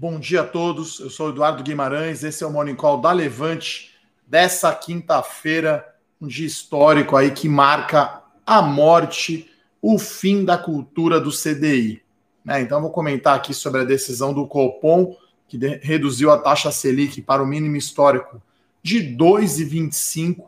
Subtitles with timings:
[0.00, 0.98] Bom dia a todos.
[0.98, 2.24] Eu sou Eduardo Guimarães.
[2.24, 3.94] Esse é o Morning Call da Levante
[4.26, 5.86] dessa quinta-feira,
[6.18, 9.50] um dia histórico aí que marca a morte,
[9.82, 12.02] o fim da cultura do CDI.
[12.42, 12.62] Né?
[12.62, 15.14] Então, vou comentar aqui sobre a decisão do Copom,
[15.46, 18.40] que reduziu a taxa Selic para o mínimo histórico
[18.82, 20.44] de 2,25.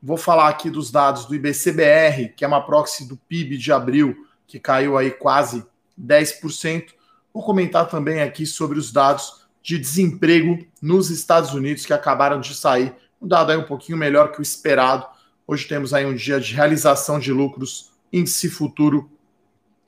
[0.00, 4.28] Vou falar aqui dos dados do IBCBR, que é uma proxy do PIB de abril,
[4.46, 5.66] que caiu aí quase
[6.00, 7.01] 10%.
[7.32, 12.54] Vou comentar também aqui sobre os dados de desemprego nos Estados Unidos que acabaram de
[12.54, 12.94] sair.
[13.20, 15.06] Um dado aí um pouquinho melhor que o esperado.
[15.46, 19.10] Hoje temos aí um dia de realização de lucros, índice futuro,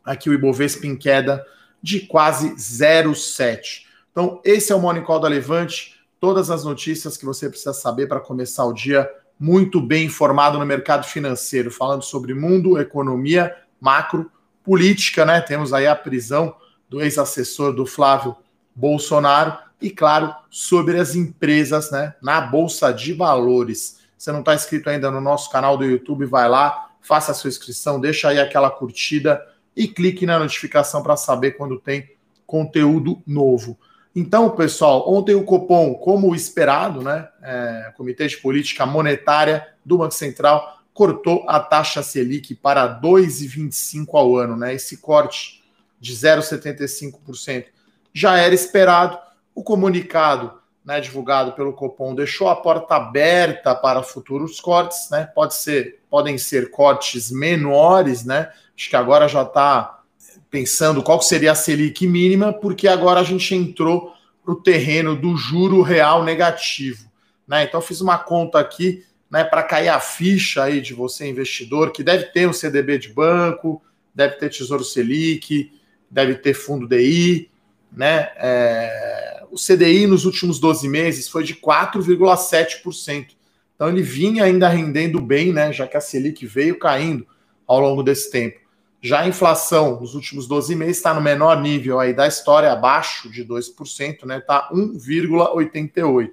[0.05, 1.45] aqui o Ibovespa em queda
[1.83, 3.85] de quase 0,7.
[4.11, 6.01] Então, esse é o Morning Call da Levante.
[6.21, 10.65] Todas as notícias que você precisa saber para começar o dia muito bem informado no
[10.65, 14.31] mercado financeiro, falando sobre mundo, economia, macro,
[14.63, 15.41] política, né?
[15.41, 16.55] Temos aí a prisão
[16.95, 18.37] do ex-assessor do Flávio
[18.73, 23.99] Bolsonaro e, claro, sobre as empresas né, na Bolsa de Valores.
[24.17, 27.49] Você não está inscrito ainda no nosso canal do YouTube, vai lá, faça a sua
[27.49, 29.45] inscrição, deixa aí aquela curtida
[29.77, 32.09] e clique na notificação para saber quando tem
[32.47, 33.77] conteúdo novo.
[34.15, 40.15] Então, pessoal, ontem o Copom, como esperado, né, é, Comitê de Política Monetária do Banco
[40.15, 44.57] Central, cortou a taxa Selic para 2,25 ao ano.
[44.57, 44.75] Né?
[44.75, 45.64] Esse corte
[46.05, 47.65] de 0,75%.
[48.13, 49.19] Já era esperado.
[49.55, 50.53] O comunicado
[50.85, 55.31] né, divulgado pelo Copom deixou a porta aberta para futuros cortes, né?
[55.35, 58.51] Pode ser, podem ser cortes menores, né?
[58.77, 60.03] Acho que agora já está
[60.51, 64.13] pensando qual seria a Selic mínima, porque agora a gente entrou
[64.45, 67.11] para o terreno do juro real negativo.
[67.49, 67.65] Né?
[67.65, 72.03] Então fiz uma conta aqui né, para cair a ficha aí de você, investidor, que
[72.03, 73.83] deve ter um CDB de banco,
[74.15, 75.73] deve ter Tesouro Selic,
[76.15, 77.51] deve ter fundo DI,
[77.93, 78.31] né?
[78.37, 83.27] É, o CDI nos últimos 12 meses foi de 4,7%.
[83.75, 85.73] Então ele vinha ainda rendendo bem, né?
[85.73, 87.27] Já que a Selic veio caindo
[87.67, 88.61] ao longo desse tempo.
[89.03, 93.29] Já a inflação nos últimos 12 meses está no menor nível aí da história, abaixo
[93.29, 94.39] de 2%, né?
[94.39, 96.31] Está 1,88%.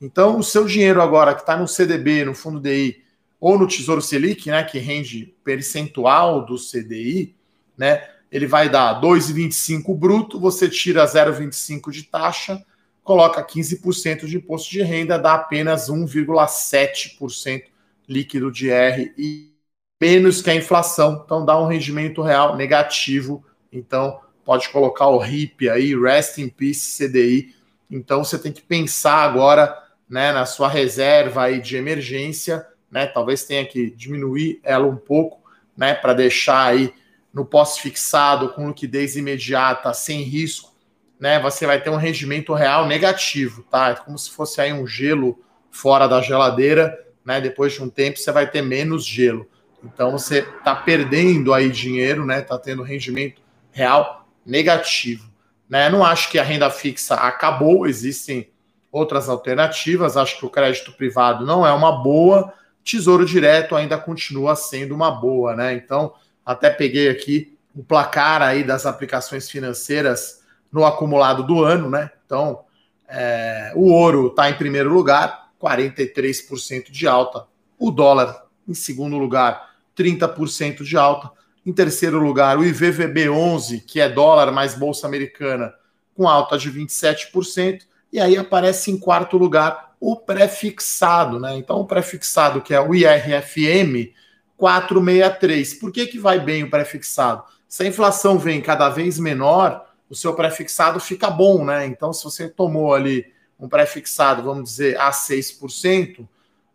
[0.00, 3.00] Então, o seu dinheiro agora que está no CDB, no fundo DI
[3.40, 7.34] ou no Tesouro Selic, né, que rende percentual do CDI,
[7.78, 12.64] né, ele vai dar 2,25 bruto, você tira 0,25 de taxa,
[13.04, 17.64] coloca 15% de imposto de renda, dá apenas 1,7%
[18.08, 19.52] líquido de R e
[20.00, 23.44] menos que a inflação, então dá um rendimento real negativo.
[23.70, 27.54] Então pode colocar o RIP aí, Rest in Peace CDI.
[27.90, 29.78] Então você tem que pensar agora,
[30.08, 33.06] né, na sua reserva aí de emergência, né?
[33.06, 35.40] Talvez tenha que diminuir ela um pouco,
[35.76, 36.92] né, para deixar aí
[37.32, 40.72] no pós-fixado com liquidez imediata, sem risco,
[41.18, 43.90] né, você vai ter um rendimento real negativo, tá?
[43.90, 45.38] É como se fosse aí um gelo
[45.70, 47.40] fora da geladeira, né?
[47.40, 49.48] Depois de um tempo você vai ter menos gelo.
[49.84, 52.40] Então você está perdendo aí dinheiro, né?
[52.40, 55.30] Está tendo rendimento real negativo.
[55.68, 55.88] Né?
[55.88, 58.50] Não acho que a renda fixa acabou, existem
[58.90, 60.16] outras alternativas.
[60.16, 62.52] Acho que o crédito privado não é uma boa,
[62.84, 65.72] tesouro direto ainda continua sendo uma boa, né?
[65.72, 66.12] Então
[66.44, 72.10] até peguei aqui o placar aí das aplicações financeiras no acumulado do ano, né?
[72.24, 72.64] Então,
[73.08, 77.46] é, o ouro está em primeiro lugar, 43% de alta.
[77.78, 81.30] O dólar em segundo lugar, 30% de alta.
[81.64, 85.72] Em terceiro lugar, o IVVB11, que é dólar mais bolsa americana,
[86.16, 87.82] com alta de 27%.
[88.12, 91.56] E aí aparece em quarto lugar o pré-fixado, né?
[91.56, 94.12] Então, o pré-fixado, que é o IRFM,
[94.62, 95.74] 463.
[95.74, 97.42] Por que, que vai bem o prefixado?
[97.68, 101.84] Se a inflação vem cada vez menor, o seu prefixado fica bom, né?
[101.84, 103.26] Então, se você tomou ali
[103.58, 106.28] um prefixado, vamos dizer, a 6%,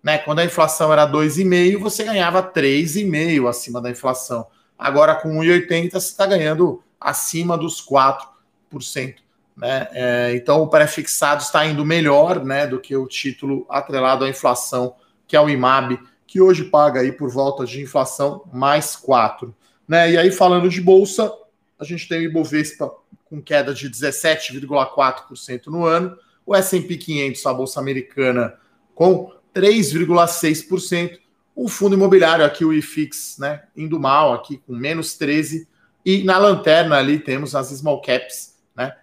[0.03, 0.17] né?
[0.17, 4.45] Quando a inflação era 2,5%, você ganhava 3,5% acima da inflação.
[4.77, 9.15] Agora, com 1,80%, você está ganhando acima dos 4%.
[9.55, 9.87] Né?
[9.93, 14.93] É, então, o prefixado está indo melhor né, do que o título atrelado à inflação,
[15.25, 15.97] que é o IMAB
[16.27, 19.55] que hoje paga aí por volta de inflação mais 4.
[19.87, 20.11] Né?
[20.11, 21.31] E aí, falando de bolsa,
[21.79, 22.91] a gente tem o Ibovespa
[23.25, 28.53] com queda de 17,4% no ano, o S&P 500, a bolsa americana,
[28.93, 31.19] com 3,6%,
[31.55, 35.65] o fundo imobiliário aqui, o IFIX, né, indo mal aqui com menos 13%,
[36.05, 38.95] e na lanterna ali temos as small caps, né,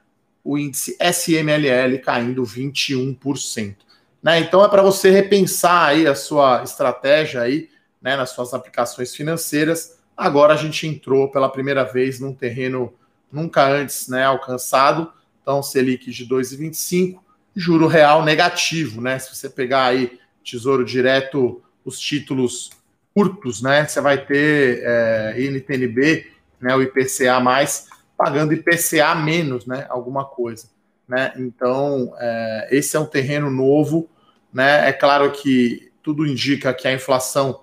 [0.42, 3.76] o índice SMLL caindo 21%.
[4.24, 4.40] Né?
[4.40, 7.68] Então é para você repensar aí a sua estratégia aí,
[8.00, 9.98] né, nas suas aplicações financeiras.
[10.16, 12.94] Agora a gente entrou pela primeira vez num terreno
[13.30, 15.12] nunca antes né, alcançado,
[15.42, 17.18] Então, Selic de 2,25,
[17.54, 19.18] juro real negativo, né?
[19.18, 22.70] Se você pegar aí Tesouro Direto, os títulos
[23.14, 23.84] curtos, né?
[23.84, 26.26] Você vai ter é, INTNB,
[26.60, 26.74] né?
[26.74, 29.86] O IPCA mais, pagando IPCA menos, né?
[29.90, 30.68] Alguma coisa,
[31.06, 31.32] né?
[31.36, 34.08] Então, é, esse é um terreno novo,
[34.54, 34.88] né?
[34.88, 37.62] É claro que tudo indica que a inflação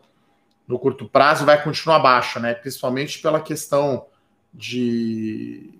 [0.68, 2.54] no curto prazo vai continuar baixa, né?
[2.54, 4.06] Principalmente pela questão
[4.54, 5.80] de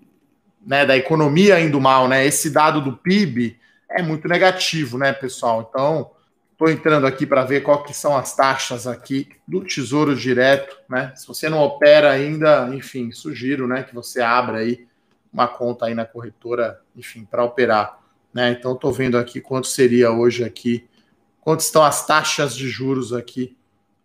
[0.64, 2.24] né, da economia indo mal, né?
[2.24, 3.58] Esse dado do PIB
[3.90, 5.68] é muito negativo, né, pessoal?
[5.68, 6.12] Então,
[6.52, 11.12] estou entrando aqui para ver qual que são as taxas aqui do Tesouro Direto, né?
[11.16, 14.86] Se você não opera ainda, enfim, sugiro, né, que você abra aí
[15.32, 17.98] uma conta aí na corretora, enfim, para operar,
[18.32, 18.50] né?
[18.50, 20.88] Então, estou vendo aqui quanto seria hoje aqui,
[21.42, 23.54] quanto estão as taxas de juros aqui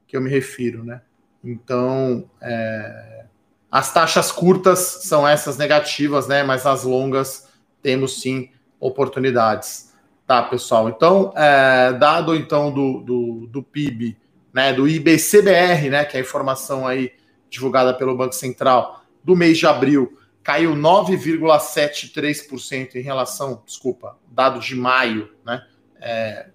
[0.05, 1.01] que eu me refiro, né?
[1.43, 3.25] Então, é...
[3.71, 6.43] as taxas curtas são essas negativas, né?
[6.43, 7.47] Mas as longas
[7.81, 8.49] temos sim
[8.79, 9.95] oportunidades.
[10.25, 10.89] Tá, pessoal?
[10.89, 14.17] Então, é, dado então do, do, do, PIB,
[14.51, 17.13] né, do IBCBR, né, que é a informação aí
[17.49, 24.75] divulgada pelo Banco Central do mês de abril, caiu 9,73% em relação, desculpa, dado de
[24.75, 25.65] maio, né?
[26.01, 26.49] É,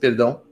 [0.00, 0.42] perdão,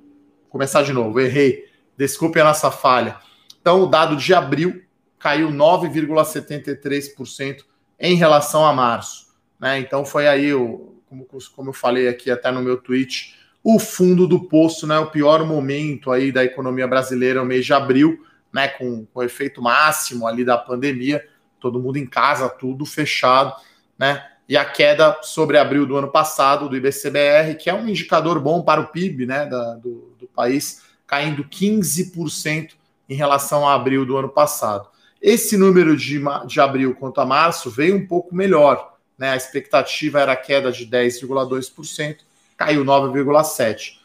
[0.49, 1.67] começar de novo, errei.
[1.97, 3.17] Desculpe a nossa falha.
[3.61, 4.83] Então, o dado de abril
[5.19, 7.65] caiu 9,73%
[7.99, 9.27] em relação a março.
[9.59, 9.79] Né?
[9.79, 13.35] Então, foi aí, o, como, como eu falei aqui até no meu tweet,
[13.65, 14.99] o fundo do poço, né?
[14.99, 18.23] o pior momento aí da economia brasileira, o mês de abril,
[18.53, 18.69] né?
[18.69, 21.27] com, com o efeito máximo ali da pandemia,
[21.59, 23.55] todo mundo em casa, tudo fechado,
[23.99, 24.25] né?
[24.49, 28.63] E a queda sobre abril do ano passado do IBCBR, que é um indicador bom
[28.63, 32.71] para o PIB né, da, do, do país, caindo 15%
[33.09, 34.89] em relação a abril do ano passado.
[35.21, 38.95] Esse número de, de abril quanto a março veio um pouco melhor.
[39.19, 39.31] Né?
[39.31, 42.19] A expectativa era queda de 10,2%,
[42.57, 43.97] caiu 9,7%.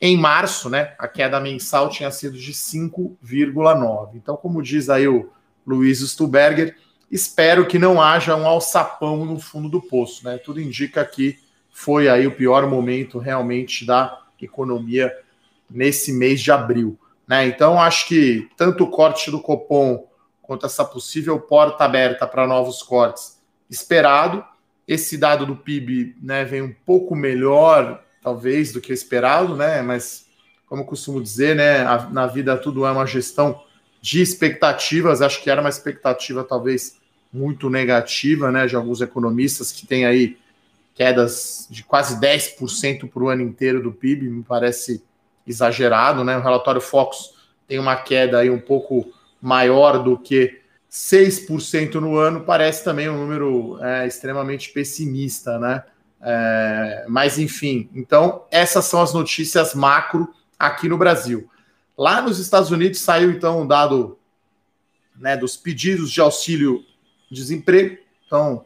[0.00, 4.10] Em março, né, a queda mensal tinha sido de 5,9%.
[4.14, 5.28] Então, como diz aí o
[5.66, 6.76] Luiz Stuberger,
[7.10, 10.24] espero que não haja um alçapão no fundo do poço.
[10.24, 10.38] Né?
[10.38, 11.38] Tudo indica que
[11.70, 15.14] foi aí o pior momento realmente da economia
[15.70, 16.98] nesse mês de abril.
[17.26, 17.46] Né?
[17.46, 20.06] Então, acho que tanto o corte do Copom
[20.42, 23.38] quanto essa possível porta aberta para novos cortes
[23.68, 24.44] esperado.
[24.86, 29.82] Esse dado do PIB né, vem um pouco melhor, talvez, do que esperado, né?
[29.82, 30.26] mas,
[30.66, 33.62] como eu costumo dizer, né, na vida tudo é uma gestão
[34.00, 35.22] de expectativas.
[35.22, 36.96] Acho que era uma expectativa, talvez,
[37.32, 40.36] muito negativa né, de alguns economistas que têm aí
[40.94, 45.02] quedas de quase 10% para o ano inteiro do PIB, me parece
[45.46, 46.36] exagerado, né?
[46.36, 47.34] O relatório Focus
[47.68, 49.06] tem uma queda aí um pouco
[49.40, 50.60] maior do que
[50.90, 55.84] 6% no ano, parece também um número é, extremamente pessimista, né?
[56.20, 60.28] É, mas enfim, então essas são as notícias macro
[60.58, 61.48] aqui no Brasil.
[61.98, 64.16] Lá nos Estados Unidos saiu então um dado
[65.18, 66.84] né, dos pedidos de auxílio
[67.28, 68.64] desemprego, então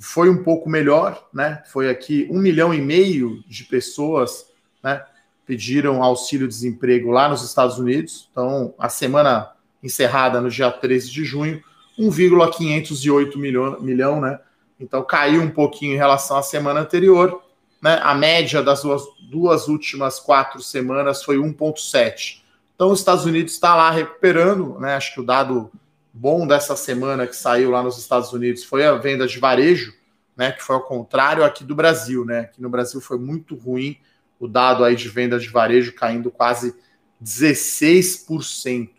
[0.00, 1.62] foi um pouco melhor, né?
[1.66, 4.50] Foi aqui um milhão e meio de pessoas,
[4.82, 5.04] né?
[5.46, 8.28] pediram auxílio-desemprego lá nos Estados Unidos.
[8.30, 9.52] Então, a semana
[9.82, 11.62] encerrada no dia 13 de junho,
[11.98, 14.40] 1,508 milhão, milhão, né?
[14.80, 17.42] Então, caiu um pouquinho em relação à semana anterior.
[17.80, 18.00] Né?
[18.02, 22.41] A média das duas, duas últimas quatro semanas foi 1,7.
[22.82, 24.76] Então, os Estados Unidos está lá recuperando.
[24.80, 24.96] Né?
[24.96, 25.70] Acho que o dado
[26.12, 29.94] bom dessa semana que saiu lá nos Estados Unidos foi a venda de varejo,
[30.36, 30.50] né?
[30.50, 32.24] que foi ao contrário aqui do Brasil.
[32.24, 32.40] Né?
[32.40, 33.96] Aqui no Brasil foi muito ruim
[34.36, 36.74] o dado aí de venda de varejo caindo quase
[37.22, 38.90] 16%.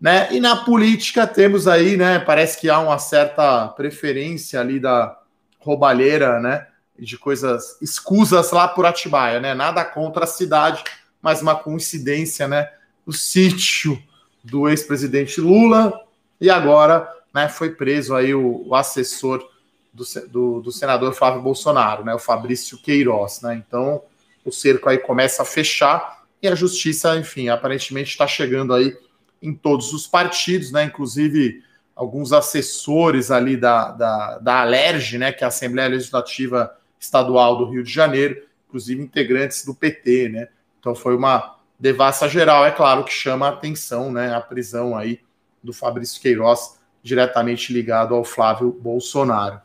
[0.00, 0.32] Né?
[0.32, 2.18] E na política temos aí, né?
[2.18, 5.16] Parece que há uma certa preferência ali da
[5.60, 6.66] roubalheira, né?
[6.98, 9.54] De coisas escusas lá por Atibaia, né?
[9.54, 10.82] Nada contra a cidade,
[11.22, 12.68] mas uma coincidência, né?
[13.06, 14.02] O sítio
[14.42, 16.04] do ex-presidente Lula
[16.40, 17.48] e agora, né?
[17.48, 19.48] Foi preso aí o, o assessor
[19.92, 22.14] do, do, do, senador Flávio Bolsonaro, né?
[22.14, 23.62] O Fabrício Queiroz, né?
[23.66, 24.02] Então
[24.44, 28.94] o cerco aí começa a fechar e a justiça, enfim, aparentemente está chegando aí
[29.40, 30.84] em todos os partidos, né?
[30.84, 31.62] Inclusive
[31.96, 35.32] alguns assessores ali da, da, da Alerj, né?
[35.32, 40.48] Que é a Assembleia Legislativa Estadual do Rio de Janeiro, inclusive integrantes do PT, né?
[40.78, 44.34] Então foi uma devassa geral, é claro que chama a atenção, né?
[44.34, 45.20] A prisão aí
[45.62, 49.60] do Fabrício Queiroz, diretamente ligado ao Flávio Bolsonaro.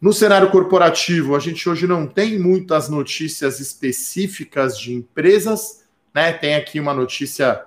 [0.00, 6.32] No cenário corporativo, a gente hoje não tem muitas notícias específicas de empresas, né?
[6.32, 7.64] Tem aqui uma notícia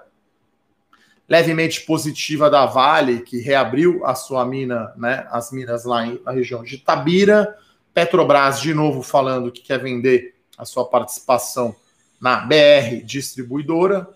[1.28, 5.28] levemente positiva da Vale, que reabriu a sua mina, né?
[5.32, 7.58] As minas lá em, na região de Tabira.
[7.94, 11.76] Petrobras, de novo, falando que quer vender a sua participação
[12.20, 14.08] na BR distribuidora,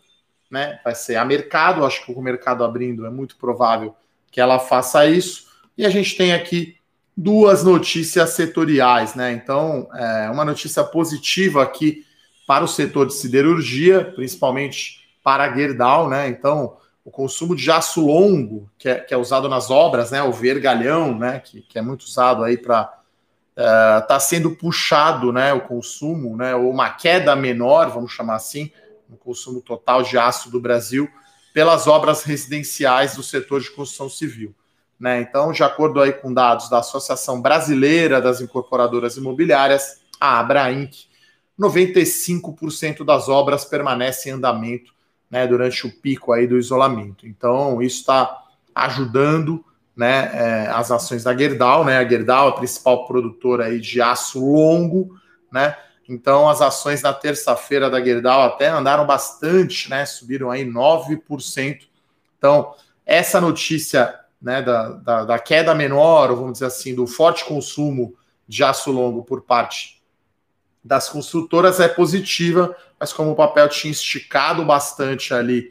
[0.50, 0.80] né?
[0.84, 3.96] Vai ser a mercado, acho que o mercado abrindo é muito provável
[4.32, 5.48] que ela faça isso.
[5.78, 6.76] E a gente tem aqui
[7.16, 9.32] duas notícias setoriais, né?
[9.32, 12.06] Então, é uma notícia positiva aqui
[12.48, 16.28] para o setor de siderurgia, principalmente para a Gerdau, né?
[16.28, 20.22] Então, o consumo de aço longo, que é, que é usado nas obras, né?
[20.24, 21.40] O vergalhão, né?
[21.40, 23.01] Que, que é muito usado aí para
[23.62, 25.54] está é, uh, sendo puxado, né?
[25.54, 26.56] O consumo, né?
[26.56, 28.72] Ou uma queda menor, vamos chamar assim,
[29.10, 31.10] no consumo total de aço do Brasil
[31.54, 34.56] pelas obras residenciais do setor de construção civil.
[35.00, 35.22] Né?
[35.22, 41.08] Então, de acordo aí com dados da Associação Brasileira das Incorporadoras Imobiliárias, a Abrainc,
[41.60, 44.94] 95% das obras permanecem em andamento
[45.30, 47.28] né, durante o pico aí do isolamento.
[47.28, 49.64] Então, isso está ajudando
[50.02, 52.00] né, é, as ações da Gerdau, né?
[52.00, 55.16] A Gerdau é a principal produtora aí de aço longo,
[55.52, 55.78] né?
[56.10, 60.04] Então, as ações na terça-feira da Gerdau até andaram bastante, né?
[60.08, 61.88] Subiram aí 9%.
[62.36, 62.74] Então,
[63.06, 68.16] essa notícia né, da, da, da, queda menor, vamos dizer assim, do forte consumo
[68.48, 70.02] de aço longo por parte
[70.84, 75.70] das construtoras é positiva, mas como o papel tinha esticado bastante ali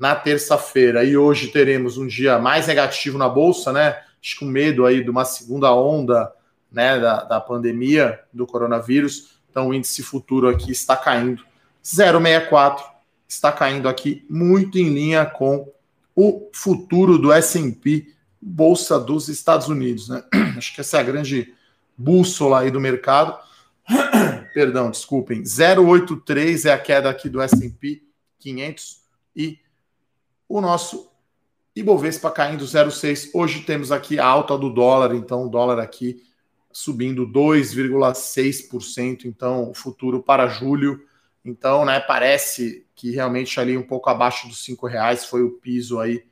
[0.00, 4.00] na terça-feira e hoje teremos um dia mais negativo na bolsa, né?
[4.20, 6.32] Acho com medo aí de uma segunda onda
[6.72, 9.38] né, da, da pandemia do coronavírus.
[9.50, 11.44] Então o índice futuro aqui está caindo
[11.84, 12.82] 0,64,
[13.28, 15.70] está caindo aqui muito em linha com
[16.16, 18.06] o futuro do S&P
[18.40, 20.24] Bolsa dos Estados Unidos, né?
[20.56, 21.52] Acho que essa é a grande
[21.94, 23.38] bússola aí do mercado.
[24.54, 25.42] Perdão, desculpem.
[25.42, 28.02] 0,83 é a queda aqui do S&P
[28.38, 29.02] 500
[29.36, 29.58] e
[30.50, 31.10] o nosso
[31.74, 33.30] Ibovespa caindo 0,6.
[33.32, 36.22] Hoje temos aqui a alta do dólar, então o dólar aqui
[36.72, 41.08] subindo 2,6%, então o futuro para julho
[41.44, 45.98] então, né, parece que realmente ali um pouco abaixo dos cinco reais foi o piso
[45.98, 46.24] aí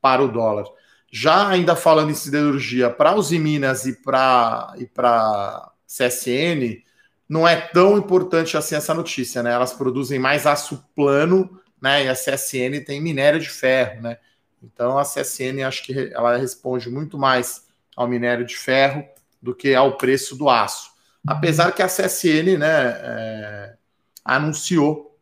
[0.00, 0.64] para o dólar.
[1.10, 6.82] Já ainda falando em siderurgia, para os Minas e para e para CSN,
[7.28, 9.52] não é tão importante assim essa notícia, né?
[9.52, 12.04] Elas produzem mais aço plano, né?
[12.04, 14.18] E a CSN tem minério de ferro, né?
[14.60, 19.06] Então a CSN acho que ela responde muito mais ao minério de ferro
[19.40, 20.90] do que ao preço do aço.
[21.24, 23.76] Apesar que a CSN, né, é,
[24.24, 25.16] anunciou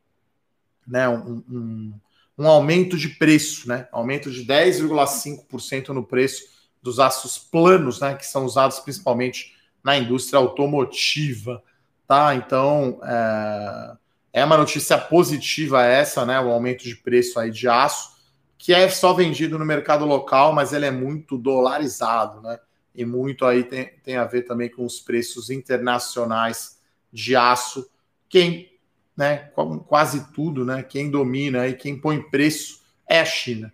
[0.87, 1.94] né, um, um,
[2.38, 6.44] um aumento de preço, né, aumento de 10,5% no preço
[6.83, 11.62] dos aços planos, né, que são usados principalmente na indústria automotiva,
[12.06, 12.35] tá?
[12.35, 13.97] Então é,
[14.35, 18.17] é uma notícia positiva essa, né, o aumento de preço aí de aço,
[18.59, 22.59] que é só vendido no mercado local, mas ele é muito dolarizado, né?
[22.93, 26.79] E muito aí tem, tem a ver também com os preços internacionais
[27.12, 27.88] de aço.
[28.29, 28.73] Quem
[29.17, 29.50] né,
[29.87, 33.73] quase tudo, né, quem domina e quem põe preço é a China.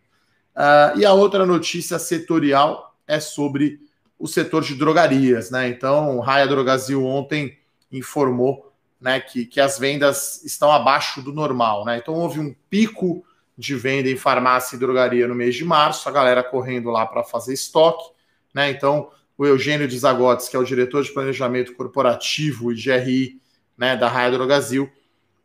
[0.55, 3.81] Uh, e a outra notícia setorial é sobre
[4.19, 5.51] o setor de drogarias.
[5.51, 5.69] Né?
[5.69, 7.59] Então, Raia Drogazil ontem
[7.91, 8.70] informou
[9.01, 11.85] né, que, que as vendas estão abaixo do normal.
[11.85, 11.99] Né?
[11.99, 13.25] Então, houve um pico
[13.57, 17.25] de venda em farmácia e drogaria no mês de março, a galera correndo lá para
[17.25, 18.11] fazer estoque.
[18.55, 18.71] Né?
[18.71, 23.41] Então, o Eugênio Desagotes, que é o diretor de planejamento corporativo e de RI
[23.77, 24.91] né, da Raia Drogazil,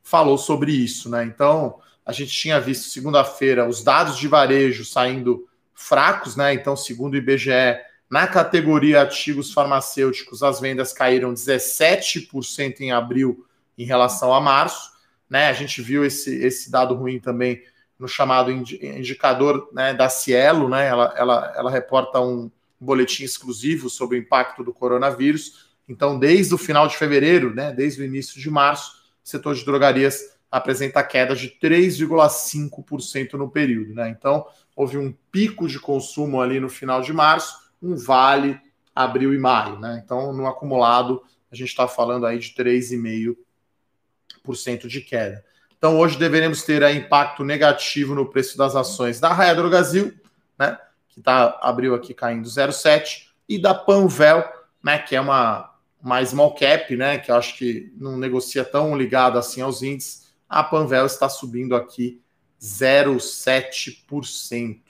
[0.04, 1.24] falou sobre isso, né?
[1.24, 6.54] Então, a gente tinha visto segunda-feira os dados de varejo saindo fracos, né?
[6.54, 7.80] Então, segundo o IBGE,
[8.16, 13.46] na categoria artigos farmacêuticos, as vendas caíram 17% em abril
[13.78, 14.90] em relação a março,
[15.30, 15.50] né?
[15.50, 17.62] A gente viu esse, esse dado ruim também
[18.00, 20.88] no chamado indicador né, da Cielo, né?
[20.88, 25.68] Ela, ela, ela reporta um boletim exclusivo sobre o impacto do coronavírus.
[25.86, 28.94] Então, desde o final de fevereiro, né, desde o início de março,
[29.26, 33.94] setor de drogarias apresenta queda de 3,5% no período.
[33.94, 34.08] Né?
[34.08, 38.60] Então, houve um pico de consumo ali no final de março, um vale
[38.94, 39.80] abril e maio.
[39.80, 40.02] Né?
[40.04, 45.46] Então, no acumulado, a gente está falando aí de 3,5% de queda.
[45.78, 50.14] Então, hoje deveremos ter aí impacto negativo no preço das ações da Raia Drogazil,
[50.58, 50.80] né?
[51.10, 54.44] que tá, abriu aqui caindo 0,7%, e da Panvel,
[54.84, 54.98] né?
[54.98, 55.76] que é uma
[56.06, 60.32] uma small cap, né, que eu acho que não negocia tão ligado assim aos índices,
[60.48, 62.22] a Panvel está subindo aqui
[62.62, 64.82] 0,7%.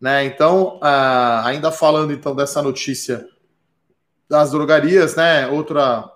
[0.00, 0.24] Né?
[0.24, 3.28] Então, uh, ainda falando então dessa notícia
[4.28, 6.08] das drogarias, né, outra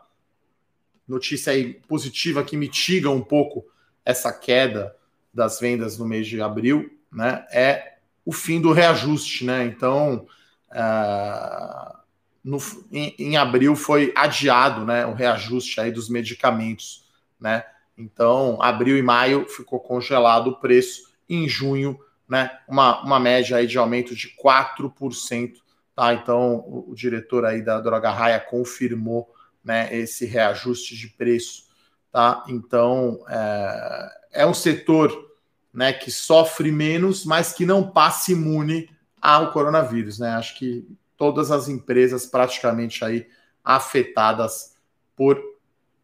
[1.06, 3.66] notícia aí positiva que mitiga um pouco
[4.04, 4.94] essa queda
[5.32, 9.64] das vendas no mês de abril, né, é o fim do reajuste, né?
[9.64, 10.26] Então,
[10.70, 11.98] uh,
[12.42, 12.58] no,
[12.90, 17.06] em, em, abril foi adiado, né, o reajuste aí dos medicamentos,
[17.38, 17.64] né?
[17.98, 23.66] Então, abril e maio ficou congelado o preço, em junho, né, uma, uma média aí
[23.66, 25.54] de aumento de 4%,
[25.94, 26.14] tá?
[26.14, 31.64] Então, o, o diretor aí da Droga Raia confirmou, né, esse reajuste de preço,
[32.10, 32.44] tá?
[32.48, 35.32] Então, é, é um setor,
[35.72, 38.90] né, que sofre menos, mas que não passa imune
[39.20, 40.30] ao coronavírus, né?
[40.30, 43.26] Acho que todas as empresas praticamente aí
[43.64, 44.76] afetadas
[45.16, 45.40] por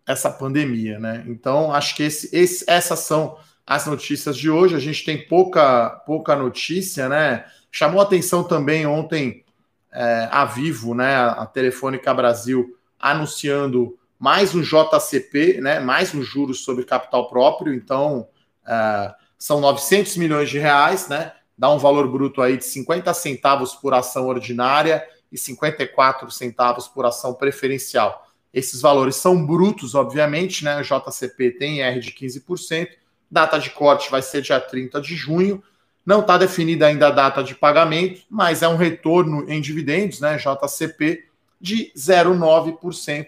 [0.07, 1.25] essa pandemia, né?
[1.27, 3.39] Então, acho que esse, esse, essas são
[3.71, 4.75] as notícias de hoje.
[4.75, 7.45] A gente tem pouca, pouca notícia, né?
[7.71, 9.45] Chamou atenção também ontem
[9.93, 11.15] é, a Vivo, né?
[11.15, 15.79] A Telefônica Brasil anunciando mais um JCP, né?
[15.79, 17.73] Mais um juros sobre capital próprio.
[17.73, 18.27] Então,
[18.67, 21.33] é, são 900 milhões de reais, né?
[21.57, 27.05] dá um valor bruto aí de 50 centavos por ação ordinária e 54 centavos por
[27.05, 28.27] ação preferencial.
[28.53, 30.81] Esses valores são brutos, obviamente, né?
[30.81, 32.89] O JCP tem R de 15%,
[33.31, 35.63] data de corte vai ser dia 30 de junho.
[36.05, 40.37] Não está definida ainda a data de pagamento, mas é um retorno em dividendos, né?
[40.37, 41.25] JCP
[41.61, 43.27] de 0,9%.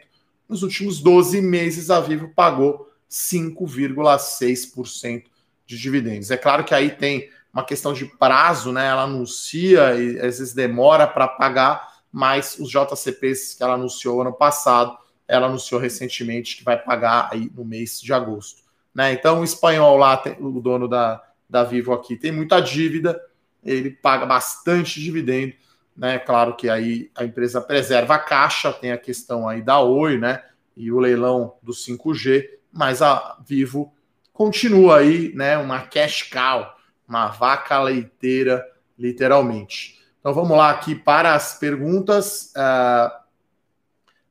[0.49, 5.25] Nos últimos 12 meses, a Vivo pagou 5,6%
[5.67, 6.31] de dividendos.
[6.31, 8.87] É claro que aí tem uma questão de prazo, né?
[8.87, 14.33] Ela anuncia e às vezes demora para pagar, mas os JCPs que ela anunciou ano
[14.33, 14.97] passado,
[15.29, 18.63] ela anunciou recentemente que vai pagar aí no mês de agosto.
[18.95, 19.13] Né?
[19.13, 23.21] Então, o espanhol lá, o dono da, da Vivo aqui, tem muita dívida,
[23.65, 25.55] ele paga bastante dividendo,
[25.97, 26.19] né?
[26.19, 30.43] Claro que aí a empresa preserva a caixa, tem a questão aí da Oi, né?
[30.77, 33.95] E o leilão do 5G, mas a Vivo
[34.33, 35.57] continua aí, né?
[35.59, 36.75] Uma cash cow
[37.13, 38.67] uma vaca leiteira,
[38.99, 40.01] literalmente.
[40.19, 42.53] Então vamos lá aqui para as perguntas.
[42.57, 43.13] Uh,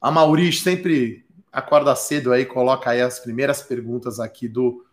[0.01, 4.85] a Maurice sempre acorda cedo aí, coloca aí as primeiras perguntas aqui do,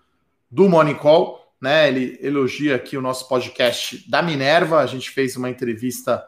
[0.50, 1.46] do Morning Call.
[1.60, 1.88] Né?
[1.88, 4.80] Ele elogia aqui o nosso podcast da Minerva.
[4.80, 6.24] A gente fez uma entrevista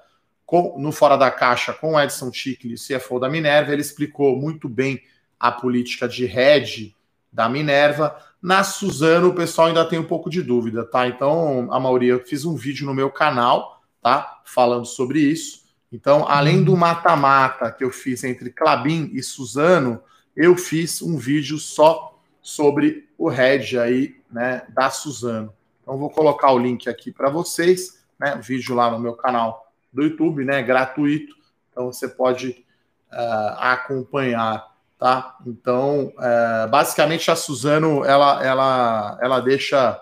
[0.46, 3.72] com, no Fora da Caixa com o Edson Tickle, CFO da Minerva.
[3.72, 5.02] Ele explicou muito bem
[5.38, 6.94] a política de hedge
[7.32, 8.16] da Minerva.
[8.42, 11.06] Na Suzano, o pessoal ainda tem um pouco de dúvida, tá?
[11.06, 14.40] Então, a maioria, eu fiz um vídeo no meu canal, tá?
[14.44, 15.60] Falando sobre isso.
[15.92, 20.00] Então, além do mata-mata que eu fiz entre Clabin e Suzano,
[20.42, 25.52] eu fiz um vídeo só sobre o head aí, né, da Suzano.
[25.82, 28.40] Então, vou colocar o link aqui para vocês, né?
[28.42, 30.62] Vídeo lá no meu canal do YouTube, né?
[30.62, 31.34] Gratuito.
[31.70, 32.64] Então, você pode
[33.12, 35.38] uh, acompanhar tá?
[35.46, 39.98] Então, é, basicamente a Suzano, ela, ela, ela deixa,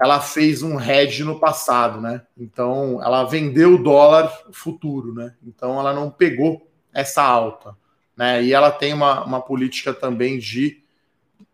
[0.00, 2.22] ela fez um hedge no passado, né?
[2.38, 5.34] Então, ela vendeu o dólar futuro, né?
[5.44, 7.76] Então, ela não pegou essa alta,
[8.16, 8.42] né?
[8.42, 10.82] E ela tem uma, uma política também de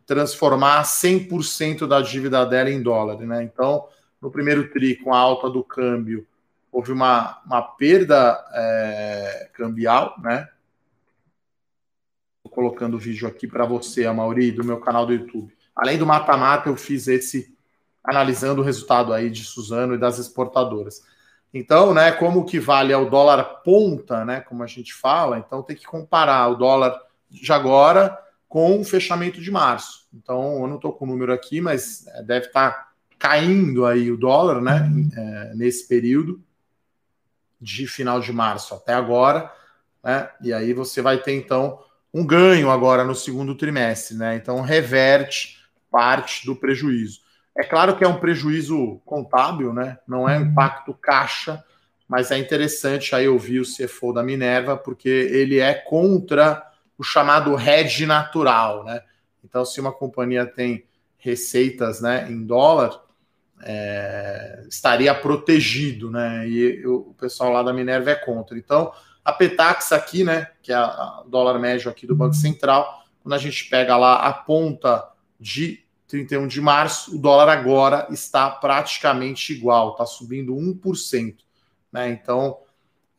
[0.07, 3.43] transformar 100% da dívida dela em dólar, né?
[3.43, 3.89] Então,
[4.21, 6.27] no primeiro tri, com a alta do câmbio,
[6.71, 10.49] houve uma, uma perda é, cambial, né?
[12.53, 15.57] colocando o vídeo aqui para você, a Mauri, do meu canal do YouTube.
[15.75, 17.57] Além do mata-mata, eu fiz esse
[18.05, 21.03] analisando o resultado aí de Suzano e das exportadoras.
[21.53, 25.77] Então, né, como que vale o dólar ponta, né, como a gente fala, então tem
[25.77, 26.99] que comparar o dólar
[27.31, 30.07] de agora com o fechamento de março.
[30.15, 34.11] Então, eu não estou com o número aqui, mas é, deve estar tá caindo aí
[34.11, 36.43] o dólar, né, é, nesse período
[37.61, 39.53] de final de março até agora,
[40.03, 41.79] né, e aí você vai ter então
[42.13, 44.37] um ganho agora no segundo trimestre, né?
[44.37, 45.59] Então reverte
[45.91, 47.21] parte do prejuízo.
[47.57, 49.99] É claro que é um prejuízo contábil, né?
[50.09, 51.63] Não é um impacto caixa,
[52.09, 57.59] mas é interessante aí ouvir o CFO da Minerva, porque ele é contra o chamado
[57.59, 59.03] hedge natural, né?
[59.45, 60.85] Então, se uma companhia tem
[61.19, 63.01] receitas né, em dólar,
[63.65, 66.49] é, estaria protegido, né?
[66.49, 68.59] E o pessoal lá da Minerva é contra.
[68.59, 68.93] Então,
[69.25, 73.39] a Petax aqui, né, que é o dólar médio aqui do Banco Central, quando a
[73.39, 75.82] gente pega lá a ponta de
[76.13, 81.37] 31 de março, o dólar agora está praticamente igual, está subindo 1%.
[81.91, 82.11] Né?
[82.11, 82.59] Então,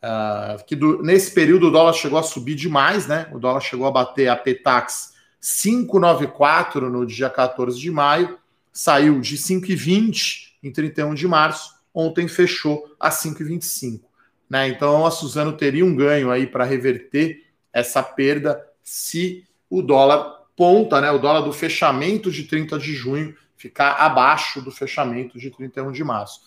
[0.04, 3.28] uh, que do, nesse período o dólar chegou a subir demais, né?
[3.34, 8.38] O dólar chegou a bater a Petax 5,94 no dia 14 de maio,
[8.72, 14.02] saiu de 5,20 em 31 de março, ontem fechou a 5,25.
[14.48, 14.68] Né?
[14.68, 21.02] Então a Suzano teria um ganho aí para reverter essa perda se o dólar ponta,
[21.02, 25.92] né, o dólar do fechamento de 30 de junho ficar abaixo do fechamento de 31
[25.92, 26.42] de março.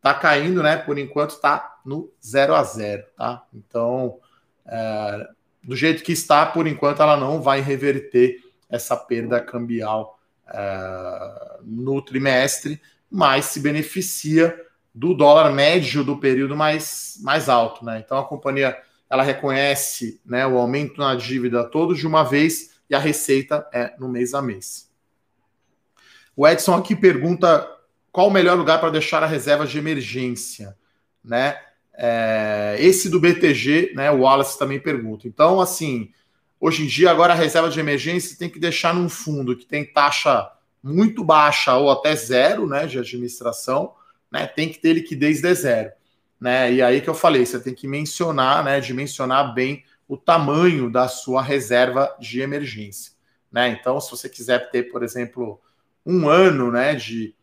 [0.00, 0.76] Tá caindo, né?
[0.76, 3.44] Por enquanto está no 0 a 0, tá?
[3.52, 4.18] Então,
[4.66, 5.28] é,
[5.62, 8.36] do jeito que está, por enquanto, ela não vai reverter
[8.68, 14.54] essa perda cambial é, no trimestre, mas se beneficia
[14.94, 17.84] do dólar médio do período mais, mais alto.
[17.84, 18.02] Né?
[18.04, 18.76] Então a companhia
[19.08, 23.94] ela reconhece né, o aumento na dívida todos de uma vez e a receita é
[23.98, 24.88] no mês a mês.
[26.36, 27.68] O Edson aqui pergunta
[28.12, 30.76] qual o melhor lugar para deixar a reserva de emergência,
[31.22, 31.58] né?
[31.94, 34.10] É, esse do BTG, né?
[34.10, 35.26] O Wallace também pergunta.
[35.26, 36.12] Então, assim,
[36.60, 39.84] hoje em dia agora a reserva de emergência tem que deixar num fundo que tem
[39.84, 40.48] taxa
[40.82, 42.86] muito baixa ou até zero, né?
[42.86, 43.92] De administração,
[44.30, 44.46] né?
[44.46, 45.90] Tem que ter liquidez de zero,
[46.40, 46.72] né?
[46.72, 48.80] E aí que eu falei, você tem que mencionar, né?
[48.80, 53.12] Dimensionar bem o tamanho da sua reserva de emergência,
[53.52, 53.68] né?
[53.68, 55.60] Então, se você quiser ter, por exemplo,
[56.04, 56.94] um ano, né?
[56.94, 57.36] De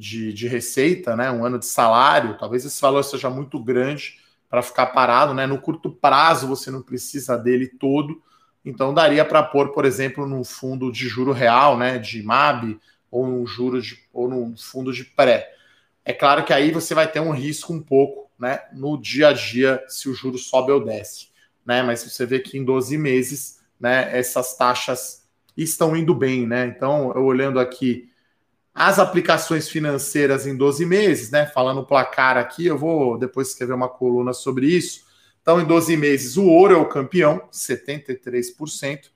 [0.00, 4.62] de, de receita, né, um ano de salário, talvez esse valor seja muito grande para
[4.62, 5.46] ficar parado, né?
[5.46, 8.20] No curto prazo você não precisa dele todo,
[8.64, 12.80] então daria para pôr, por exemplo, num fundo de juro real, né, de MAB
[13.10, 15.52] ou num juro de, ou num fundo de pré.
[16.02, 19.32] É claro que aí você vai ter um risco um pouco, né, no dia a
[19.34, 21.28] dia se o juro sobe ou desce,
[21.64, 21.82] né?
[21.82, 26.66] Mas você vê que em 12 meses, né, essas taxas estão indo bem, né?
[26.66, 28.08] Então, eu olhando aqui
[28.74, 31.46] as aplicações financeiras em 12 meses, né?
[31.46, 35.04] Falando placar aqui, eu vou depois escrever uma coluna sobre isso.
[35.42, 39.10] Então, em 12 meses, o ouro é o campeão, 73%.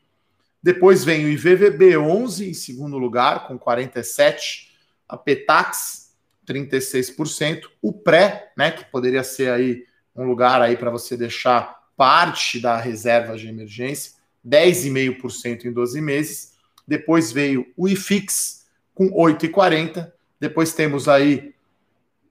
[0.63, 4.73] Depois vem o IVVB 11 em segundo lugar, com 47%.
[5.07, 6.15] A Petax,
[6.47, 7.65] 36%.
[7.83, 9.85] O pré, né, que poderia ser aí
[10.17, 14.13] um lugar aí para você deixar parte da reserva de emergência,
[14.47, 16.55] 10,5% em 12 meses.
[16.87, 20.13] Depois veio o IFIX, com 8,40.
[20.39, 21.55] Depois temos aí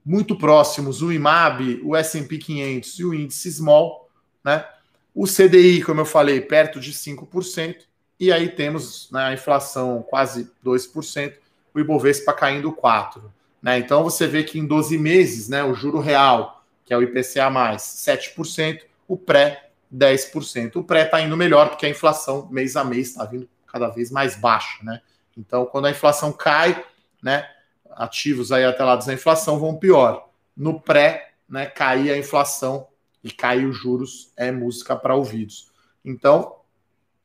[0.04, 4.08] muito próximos o IMAB, o S&P 500 e o índice Small,
[4.44, 4.64] né?
[5.14, 7.76] O CDI, como eu falei, perto de 5%,
[8.18, 11.34] e aí temos né, a inflação quase 2%,
[11.72, 13.22] o Ibovespa caindo 4%.
[13.62, 13.78] Né?
[13.78, 17.48] Então você vê que em 12 meses, né, o juro real, que é o IPCA+,
[17.76, 20.76] 7%, o pré 10%.
[20.76, 24.10] O pré está indo melhor, porque a inflação mês a mês está vindo cada vez
[24.10, 25.00] mais baixa, né?
[25.36, 26.84] Então, quando a inflação cai,
[27.22, 27.48] né,
[27.90, 30.28] ativos aí atrelados à inflação vão pior.
[30.56, 32.86] No pré, né, cair a inflação
[33.22, 35.70] e cair os juros é música para ouvidos.
[36.04, 36.56] Então,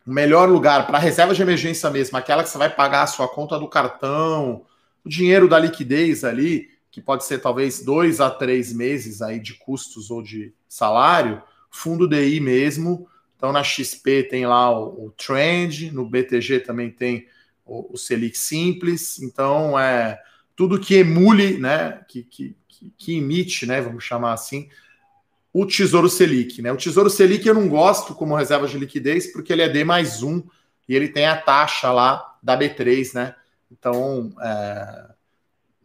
[0.06, 3.28] o melhor lugar para reserva de emergência mesmo, aquela que você vai pagar a sua
[3.28, 4.66] conta do cartão,
[5.06, 9.54] o dinheiro da liquidez ali, que pode ser talvez dois a três meses aí de
[9.54, 13.08] custos ou de salário, fundo DI mesmo.
[13.36, 17.28] Então, na XP tem lá o, o Trend, no BTG também tem
[17.66, 19.22] o, o Selic simples.
[19.22, 20.22] Então, é
[20.56, 22.56] tudo que emule, né, que, que,
[22.98, 24.68] que imite, né, vamos chamar assim,
[25.54, 26.62] o Tesouro Selic.
[26.62, 26.72] Né?
[26.72, 30.22] O Tesouro Selic eu não gosto como reserva de liquidez porque ele é D mais
[30.22, 30.44] um
[30.88, 33.36] e ele tem a taxa lá da B3, né?
[33.72, 35.06] Então, é,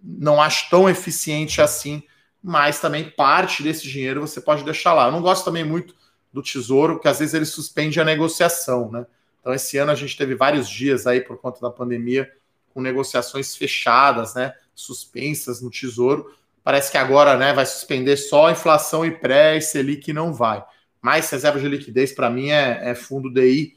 [0.03, 2.03] não acho tão eficiente assim,
[2.47, 5.07] mas também parte desse dinheiro você pode deixar lá.
[5.07, 5.95] Eu não gosto também muito
[6.31, 9.07] do Tesouro, porque às vezes ele suspende a negociação, né?
[9.41, 12.31] Então, esse ano a gente teve vários dias aí por conta da pandemia
[12.75, 16.35] com negociações fechadas, né, suspensas no Tesouro.
[16.63, 20.63] Parece que agora, né, vai suspender só inflação e pré e Selic não vai.
[21.01, 23.75] Mas reserva de liquidez para mim é, é, fundo DI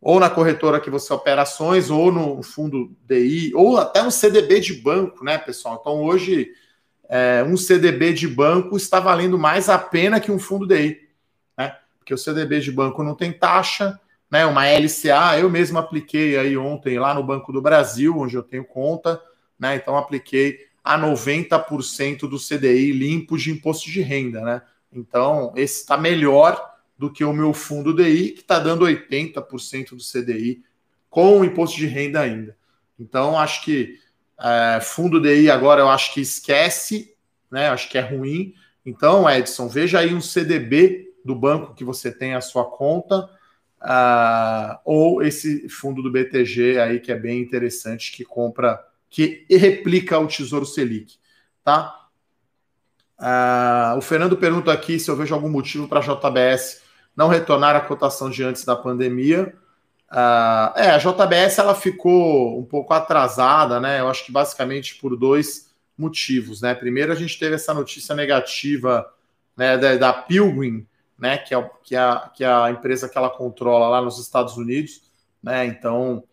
[0.00, 4.60] ou na corretora que você opera ações ou no fundo DI ou até um CDB
[4.60, 5.78] de banco, né, pessoal?
[5.80, 6.52] Então hoje
[7.14, 11.08] é, um CDB de banco está valendo mais a pena que um fundo DI,
[11.56, 11.76] né?
[11.96, 16.56] Porque o CDB de banco não tem taxa, né, uma LCA, eu mesmo apliquei aí
[16.56, 19.22] ontem lá no Banco do Brasil, onde eu tenho conta,
[19.56, 24.62] né, então apliquei a 90% do CDI limpo de imposto de renda, né?
[24.92, 26.60] Então, esse está melhor
[26.98, 30.64] do que o meu fundo DI, que está dando 80% do CDI
[31.08, 32.56] com o imposto de renda ainda.
[32.98, 34.00] Então, acho que
[34.40, 37.14] é, fundo DI agora eu acho que esquece,
[37.50, 37.68] né?
[37.68, 38.54] Acho que é ruim.
[38.84, 43.30] Então, Edson, veja aí um CDB do banco que você tem a sua conta
[43.84, 50.18] uh, ou esse fundo do BTG aí que é bem interessante, que compra, que replica
[50.18, 51.18] o Tesouro Selic,
[51.62, 52.00] tá?
[53.18, 56.82] Uh, o Fernando pergunta aqui se eu vejo algum motivo para a JBS
[57.16, 59.54] não retornar à cotação de antes da pandemia.
[60.10, 64.00] Uh, é, a JBS ela ficou um pouco atrasada, né?
[64.00, 66.74] Eu acho que basicamente por dois motivos, né?
[66.74, 69.12] Primeiro, a gente teve essa notícia negativa
[69.56, 70.86] né, da, da Pilgrim,
[71.18, 74.18] né, que é, que, é, a, que é a empresa que ela controla lá nos
[74.18, 75.02] Estados Unidos,
[75.42, 76.24] né, então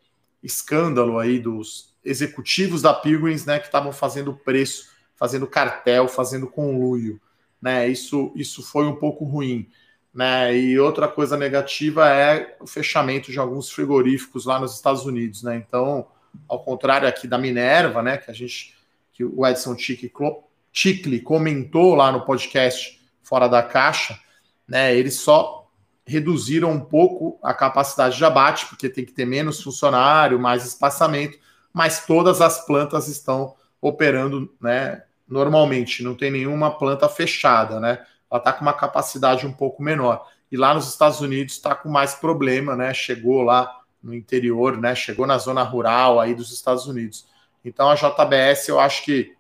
[0.42, 7.22] escândalo aí dos executivos da Pilgrims, né, que estavam fazendo preço, fazendo cartel, fazendo conluio,
[7.62, 9.70] né, isso, isso foi um pouco ruim.
[10.14, 10.56] Né?
[10.56, 15.56] E outra coisa negativa é o fechamento de alguns frigoríficos lá nos Estados Unidos, né?
[15.56, 16.08] Então,
[16.48, 18.18] ao contrário aqui da Minerva, né?
[18.18, 18.76] Que a gente,
[19.14, 24.20] que o Edson Ticle comentou lá no podcast Fora da Caixa,
[24.68, 24.96] né?
[24.96, 25.70] Eles só
[26.06, 31.40] reduziram um pouco a capacidade de abate, porque tem que ter menos funcionário, mais espaçamento,
[31.72, 35.04] mas todas as plantas estão operando, né?
[35.28, 38.06] Normalmente, não tem nenhuma planta fechada, né?
[38.32, 40.26] Ela está com uma capacidade um pouco menor.
[40.52, 42.94] E lá nos Estados Unidos está com mais problema, né?
[42.94, 44.96] Chegou lá no interior, né?
[44.96, 47.28] Chegou na zona rural aí dos Estados Unidos.
[47.64, 49.36] Então a JBS eu acho que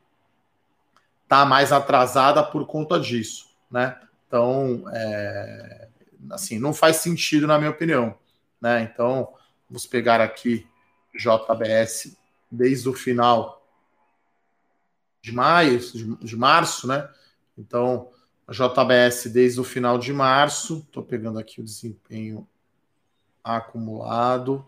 [1.23, 3.97] está mais atrasada por conta disso, né?
[4.27, 5.87] Então, é,
[6.29, 8.17] assim, não faz sentido na minha opinião,
[8.61, 8.81] né?
[8.81, 9.33] Então,
[9.69, 10.67] vamos pegar aqui
[11.15, 12.17] JBS
[12.49, 13.65] desde o final
[15.21, 15.79] de maio,
[16.19, 17.09] de, março, né?
[17.57, 18.09] Então,
[18.51, 20.83] JBS desde o final de março.
[20.85, 22.47] Estou pegando aqui o desempenho
[23.43, 24.67] acumulado.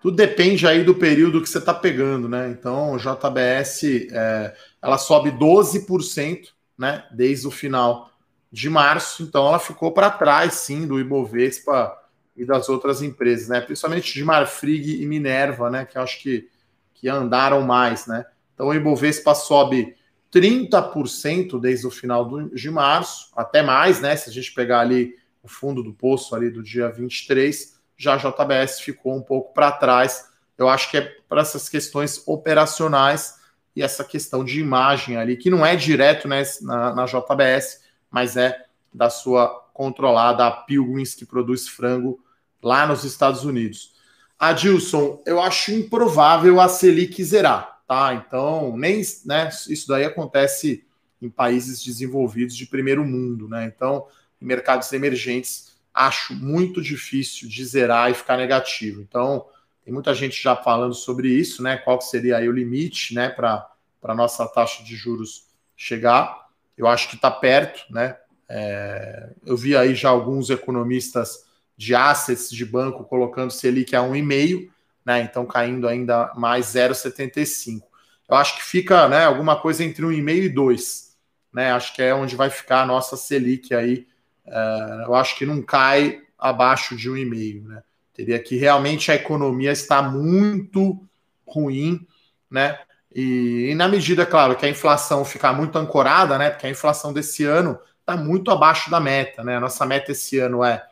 [0.00, 2.50] Tudo depende aí do período que você está pegando, né?
[2.50, 7.04] Então, JBS é, ela sobe 12%, né?
[7.12, 8.10] Desde o final
[8.50, 9.22] de março.
[9.22, 11.96] Então, ela ficou para trás, sim, do Ibovespa
[12.36, 13.60] e das outras empresas, né?
[13.60, 15.84] Principalmente de Marfrig e Minerva, né?
[15.84, 16.48] Que eu acho que,
[16.94, 18.24] que andaram mais, né?
[18.54, 19.94] Então, o Ibovespa sobe
[20.32, 24.16] 30% desde o final do, de março, até mais, né?
[24.16, 28.16] Se a gente pegar ali o fundo do poço ali do dia 23, já a
[28.16, 30.30] JBS ficou um pouco para trás.
[30.56, 33.40] Eu acho que é para essas questões operacionais
[33.76, 38.36] e essa questão de imagem ali, que não é direto né, na, na JBS, mas
[38.36, 42.22] é da sua controlada, a Pilgrims, que produz frango
[42.62, 43.92] lá nos Estados Unidos.
[44.38, 48.14] Adilson, eu acho improvável a Selic zerar tá?
[48.14, 50.82] Então, nem né, isso daí acontece
[51.20, 53.64] em países desenvolvidos de primeiro mundo, né?
[53.64, 54.06] Então,
[54.40, 59.02] em mercados emergentes, acho muito difícil de zerar e ficar negativo.
[59.02, 59.44] Então,
[59.84, 61.76] tem muita gente já falando sobre isso, né?
[61.76, 63.68] Qual seria aí o limite, né, para
[64.02, 66.48] a nossa taxa de juros chegar?
[66.76, 68.16] Eu acho que está perto, né?
[68.48, 71.44] É, eu vi aí já alguns economistas
[71.76, 74.70] de assets de banco colocando Selic a 1,5
[75.04, 75.20] né?
[75.22, 77.82] Então caindo ainda mais 0,75.
[78.28, 81.16] Eu acho que fica né, alguma coisa entre 1,5 e 2.
[81.52, 81.72] Né?
[81.72, 84.06] Acho que é onde vai ficar a nossa Selic aí.
[84.46, 87.66] Uh, eu acho que não cai abaixo de 1,5.
[87.66, 87.82] Né?
[88.14, 91.06] Teria que realmente a economia está muito
[91.46, 92.06] ruim,
[92.50, 92.78] né?
[93.14, 96.48] E, e, na medida, claro, que a inflação ficar muito ancorada, né?
[96.48, 99.56] Porque a inflação desse ano está muito abaixo da meta, né?
[99.56, 100.82] A nossa meta esse ano é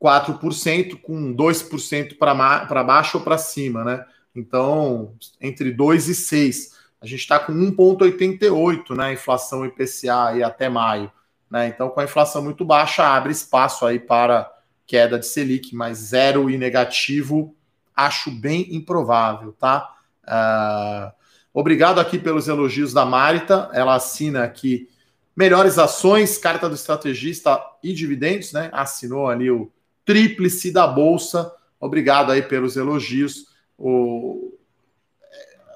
[0.00, 4.04] 4%, com 2% para baixo ou para cima, né?
[4.34, 6.80] Então, entre 2 e 6.
[7.00, 9.12] A gente está com 1,88, né?
[9.12, 11.10] Inflação IPCA aí até maio.
[11.50, 11.68] Né?
[11.68, 14.50] Então, com a inflação muito baixa, abre espaço aí para
[14.86, 17.54] queda de Selic, mas zero e negativo,
[17.94, 19.94] acho bem improvável, tá?
[20.24, 21.12] Uh,
[21.52, 23.70] obrigado aqui pelos elogios da Marita.
[23.72, 24.88] Ela assina aqui
[25.36, 28.68] melhores ações, carta do estrategista e dividendos, né?
[28.72, 29.70] Assinou ali o
[30.04, 31.52] tríplice da Bolsa.
[31.78, 33.46] Obrigado aí pelos elogios.
[33.78, 34.52] O...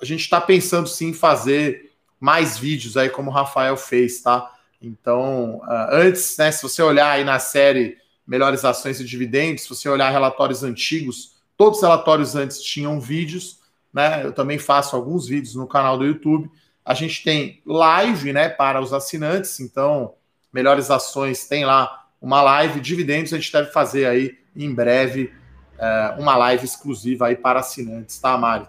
[0.01, 4.51] A gente está pensando sim em fazer mais vídeos aí, como o Rafael fez, tá?
[4.81, 9.69] Então, uh, antes, né, se você olhar aí na série Melhores Ações e Dividendos, se
[9.69, 13.61] você olhar relatórios antigos, todos os relatórios antes tinham vídeos,
[13.93, 14.25] né?
[14.25, 16.51] Eu também faço alguns vídeos no canal do YouTube.
[16.85, 20.15] A gente tem live, né, para os assinantes, então,
[20.53, 25.31] Melhores Ações tem lá uma live, dividendos, a gente deve fazer aí em breve
[25.79, 28.67] é, uma live exclusiva aí para assinantes, tá, Mari?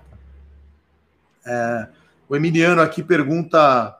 [1.45, 1.87] É,
[2.27, 3.97] o Emiliano aqui pergunta: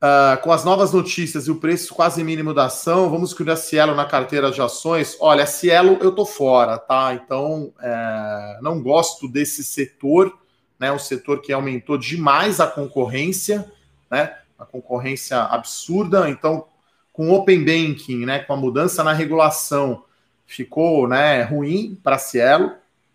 [0.00, 3.94] uh, com as novas notícias e o preço quase mínimo da ação, vamos a Cielo
[3.94, 5.18] na carteira de ações?
[5.20, 7.12] Olha, Cielo eu tô fora, tá?
[7.12, 10.34] Então é, não gosto desse setor,
[10.78, 10.90] né?
[10.90, 13.70] Um setor que aumentou demais a concorrência,
[14.10, 14.38] né?
[14.58, 16.30] A concorrência absurda.
[16.30, 16.68] Então,
[17.14, 20.02] com o Open Banking, né, com a mudança na regulação,
[20.44, 22.72] ficou né, ruim para a Cielo.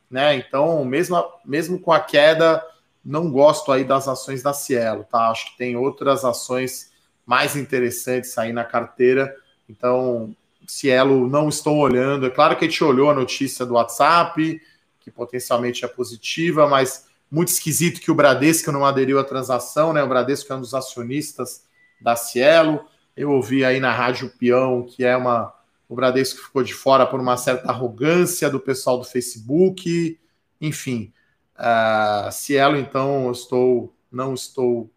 [0.09, 0.37] Né?
[0.37, 2.65] Então, mesmo, mesmo com a queda,
[3.03, 5.05] não gosto aí das ações da Cielo.
[5.11, 5.29] Tá?
[5.29, 6.91] Acho que tem outras ações
[7.25, 9.35] mais interessantes aí na carteira.
[9.69, 10.33] Então,
[10.65, 12.25] Cielo não estou olhando.
[12.25, 14.61] É claro que a gente olhou a notícia do WhatsApp,
[15.01, 20.01] que potencialmente é positiva, mas muito esquisito que o Bradesco não aderiu à transação, né?
[20.01, 21.63] O Bradesco é um dos acionistas
[21.99, 22.87] da Cielo.
[23.19, 25.53] Eu ouvi aí na Rádio Peão que é uma.
[25.89, 30.17] O Bradesco ficou de fora por uma certa arrogância do pessoal do Facebook.
[30.61, 31.11] Enfim,
[31.57, 34.89] uh, Cielo, então, eu estou, não estou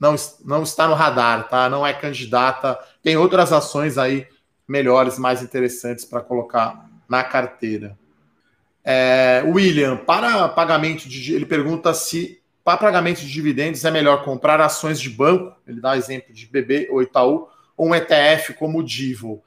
[0.00, 1.68] não, não está no radar, tá?
[1.68, 2.78] Não é candidata.
[3.02, 4.26] Tem outras ações aí
[4.66, 7.98] melhores, mais interessantes para colocar na carteira.
[8.82, 11.34] É, William, para pagamento de.
[11.34, 15.98] Ele pergunta se para pagamento de dividendos é melhor comprar ações de banco, ele dá
[15.98, 17.46] exemplo de BB ou Itaú,
[17.76, 19.44] ou um ETF como o Divo.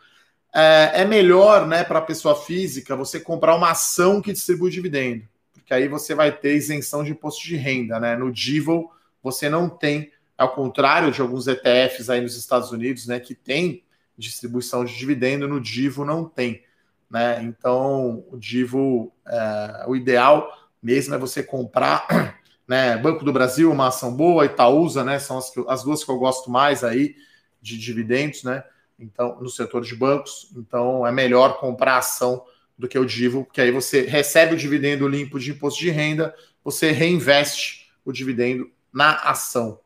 [0.53, 5.27] É, é melhor, né, para a pessoa física, você comprar uma ação que distribui dividendo,
[5.51, 8.15] porque aí você vai ter isenção de imposto de renda, né?
[8.15, 8.91] No Divo
[9.23, 13.83] você não tem, ao contrário de alguns ETFs aí nos Estados Unidos, né, que tem
[14.15, 16.63] distribuição de dividendo, no Divo não tem,
[17.09, 17.41] né?
[17.41, 20.47] Então o Divo, é, o ideal
[20.81, 22.97] mesmo é você comprar né?
[22.97, 25.17] Banco do Brasil, uma ação boa, Itaúsa, né?
[25.19, 27.15] São as, as duas que eu gosto mais aí
[27.61, 28.63] de dividendos, né?
[28.99, 32.43] Então, no setor de bancos, então é melhor comprar ação
[32.77, 36.35] do que o Divo, porque aí você recebe o dividendo limpo de imposto de renda,
[36.63, 39.79] você reinveste o dividendo na ação.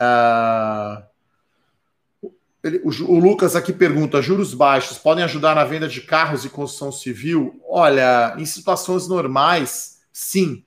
[0.00, 1.02] Uh,
[2.84, 6.92] o, o, Lucas aqui pergunta: juros baixos podem ajudar na venda de carros e construção
[6.92, 7.60] civil?
[7.68, 10.64] Olha, em situações normais, sim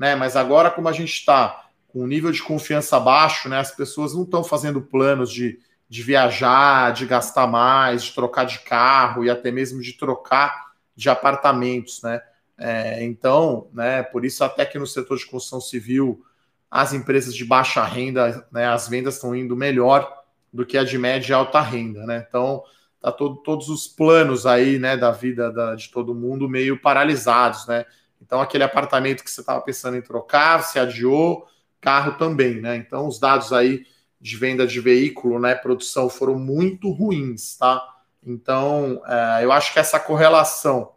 [0.00, 0.16] né?
[0.16, 3.58] Mas agora, como a gente está com um nível de confiança baixo, né?
[3.58, 8.60] As pessoas não estão fazendo planos de, de viajar, de gastar mais, de trocar de
[8.60, 12.22] carro e até mesmo de trocar de apartamentos, né?
[12.56, 16.22] É, então, né, por isso até que no setor de construção civil
[16.70, 20.06] as empresas de baixa renda, né, as vendas estão indo melhor
[20.52, 22.24] do que a de média e alta renda, né?
[22.28, 22.62] Então,
[23.00, 27.66] tá todo, todos os planos aí, né, da vida da, de todo mundo meio paralisados,
[27.66, 27.84] né?
[28.20, 31.46] Então, aquele apartamento que você estava pensando em trocar, se adiou,
[31.80, 32.76] carro também, né?
[32.76, 33.86] Então, os dados aí
[34.20, 37.82] de venda de veículo, né, produção, foram muito ruins, tá?
[38.22, 40.92] Então, é, eu acho que essa correlação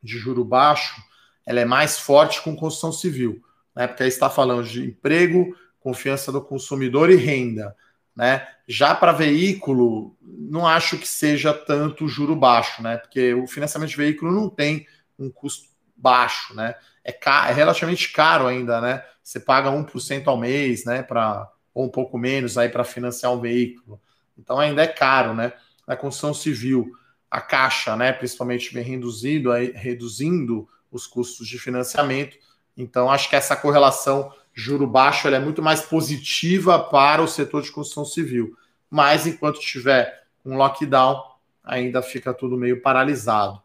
[0.00, 1.02] de juro baixo,
[1.44, 3.42] ela é mais forte com construção civil,
[3.74, 3.88] né?
[3.88, 7.74] Porque aí está falando de emprego, confiança do consumidor e renda,
[8.14, 8.46] né?
[8.68, 12.98] Já para veículo, não acho que seja tanto juro baixo, né?
[12.98, 14.86] Porque o financiamento de veículo não tem
[15.18, 15.67] um custo
[15.98, 16.74] baixo, né?
[17.04, 19.04] É, é relativamente caro ainda, né?
[19.22, 21.02] Você paga 1% ao mês, né?
[21.02, 24.00] Pra, ou um pouco menos aí para financiar um veículo.
[24.38, 25.52] Então ainda é caro, né?
[25.86, 26.92] Na construção civil,
[27.30, 32.36] a Caixa, né, principalmente vem reduzindo, aí, reduzindo os custos de financiamento.
[32.76, 37.70] Então acho que essa correlação juro baixo é muito mais positiva para o setor de
[37.70, 38.56] construção civil.
[38.90, 41.22] Mas enquanto tiver um lockdown,
[41.62, 43.60] ainda fica tudo meio paralisado.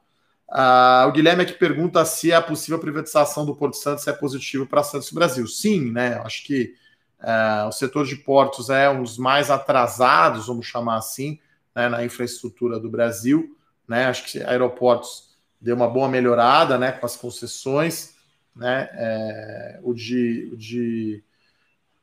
[0.54, 4.84] Uh, o Guilherme aqui pergunta se a possível privatização do Porto Santos é positivo para
[4.84, 5.48] Santos Brasil.
[5.48, 6.22] Sim, né?
[6.24, 6.76] Acho que
[7.22, 11.40] uh, o setor de portos é um dos mais atrasados, vamos chamar assim,
[11.76, 13.58] né, na infraestrutura do Brasil.
[13.88, 14.06] Né?
[14.06, 18.14] Acho que aeroportos deu uma boa melhorada né, com as concessões.
[18.56, 18.88] Né?
[18.94, 21.24] É, o, de, o de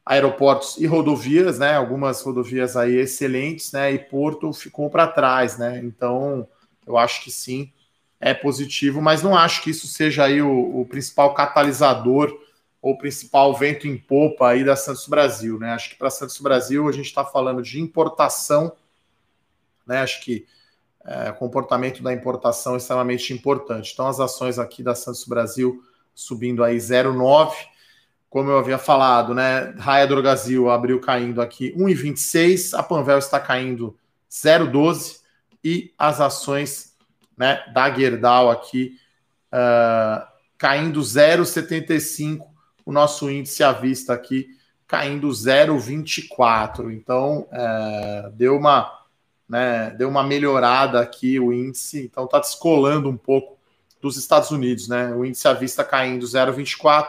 [0.05, 1.77] aeroportos e rodovias, né?
[1.77, 3.93] Algumas rodovias aí excelentes, né?
[3.93, 5.79] E Porto ficou para trás, né?
[5.85, 6.49] Então,
[6.85, 7.73] eu acho que sim
[8.21, 12.39] é positivo, mas não acho que isso seja aí o, o principal catalisador
[12.83, 15.73] ou principal vento em popa aí da Santos Brasil, né?
[15.73, 18.73] Acho que para Santos Brasil a gente está falando de importação,
[19.87, 20.01] né?
[20.01, 20.47] Acho que
[21.05, 23.93] é, comportamento da importação é extremamente importante.
[23.93, 25.83] Então, as ações aqui da Santos Brasil
[26.15, 27.55] subindo aí 0,9,
[28.29, 29.75] como eu havia falado, né?
[29.79, 33.97] Raia Drogazil abriu caindo aqui 1,26, a Panvel está caindo
[34.31, 35.21] 0,12
[35.65, 36.90] e as ações
[37.41, 38.99] né, da Gerdau aqui,
[39.51, 42.47] uh, caindo 0,75,
[42.85, 44.47] o nosso índice à vista aqui
[44.87, 46.93] caindo 0,24.
[46.93, 49.01] Então, uh, deu uma
[49.49, 53.59] né, deu uma melhorada aqui o índice, então está descolando um pouco
[54.01, 55.13] dos Estados Unidos, né?
[55.13, 57.09] O índice à vista caindo 0,24,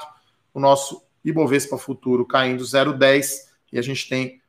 [0.53, 4.41] o nosso Ibovespa futuro caindo 0,10 e a gente tem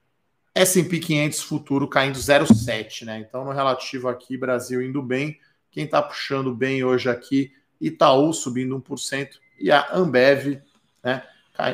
[0.55, 3.19] S&P 500 futuro caindo 0,7, né?
[3.19, 5.39] Então no relativo aqui Brasil indo bem,
[5.73, 10.61] quem está puxando bem hoje aqui, Itaú subindo 1% e a Ambev
[11.03, 11.25] né,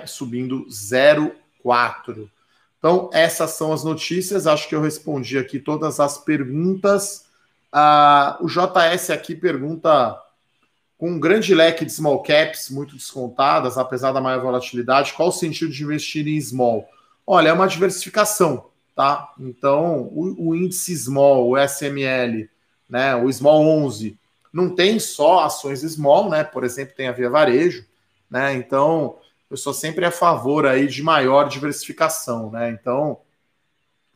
[0.06, 2.30] subindo 0,4%.
[2.78, 4.46] Então, essas são as notícias.
[4.46, 7.26] Acho que eu respondi aqui todas as perguntas.
[7.72, 10.16] Ah, o JS aqui pergunta
[10.96, 15.32] com um grande leque de small caps muito descontadas, apesar da maior volatilidade, qual o
[15.32, 16.88] sentido de investir em small?
[17.26, 19.32] Olha, é uma diversificação, tá?
[19.38, 22.49] Então, o, o índice small, o SML,
[22.89, 23.14] né?
[23.16, 24.18] O Small 11
[24.53, 26.43] não tem só ações small, né?
[26.43, 27.84] Por exemplo, tem a Via Varejo,
[28.30, 28.55] né?
[28.55, 29.18] Então,
[29.51, 32.70] eu sou sempre a favor aí de maior diversificação, né?
[32.70, 33.20] Então,